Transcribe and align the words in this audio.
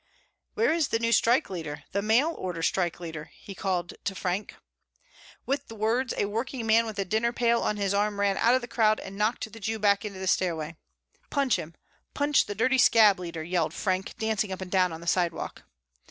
"Where 0.55 0.73
is 0.73 0.87
the 0.87 0.97
new 0.97 1.11
strike 1.11 1.47
leader 1.47 1.83
the 1.91 2.01
mail 2.01 2.31
order 2.35 2.63
strike 2.63 2.99
leader?" 2.99 3.29
he 3.35 3.53
called 3.53 3.93
to 4.03 4.15
Frank. 4.15 4.55
With 5.45 5.67
the 5.67 5.75
words, 5.75 6.11
a 6.17 6.25
working 6.25 6.65
man 6.65 6.87
with 6.87 6.97
a 6.97 7.05
dinner 7.05 7.31
pail 7.31 7.61
on 7.61 7.77
his 7.77 7.93
arm 7.93 8.19
ran 8.19 8.35
out 8.37 8.55
of 8.55 8.61
the 8.61 8.67
crowd 8.67 8.99
and 8.99 9.15
knocked 9.15 9.53
the 9.53 9.59
Jew 9.59 9.77
back 9.77 10.03
into 10.03 10.17
the 10.17 10.25
stairway. 10.25 10.75
"Punch 11.29 11.57
him! 11.59 11.75
Punch 12.15 12.47
the 12.47 12.55
dirty 12.55 12.79
scab 12.79 13.19
leader!" 13.19 13.43
yelled 13.43 13.75
Frank, 13.75 14.17
dancing 14.17 14.51
up 14.51 14.59
and 14.61 14.71
down 14.71 14.91
on 14.91 15.01
the 15.01 15.05
sidewalk. 15.07 15.65